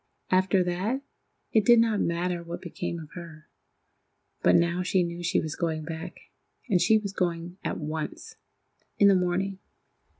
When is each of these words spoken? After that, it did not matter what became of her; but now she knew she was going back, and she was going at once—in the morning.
After 0.31 0.63
that, 0.63 1.03
it 1.51 1.63
did 1.63 1.79
not 1.79 2.01
matter 2.01 2.41
what 2.41 2.63
became 2.63 2.97
of 2.99 3.11
her; 3.11 3.47
but 4.41 4.55
now 4.55 4.81
she 4.81 5.03
knew 5.03 5.21
she 5.21 5.39
was 5.39 5.55
going 5.55 5.83
back, 5.83 6.21
and 6.67 6.81
she 6.81 6.97
was 6.97 7.13
going 7.13 7.59
at 7.63 7.77
once—in 7.77 9.07
the 9.07 9.13
morning. 9.13 9.59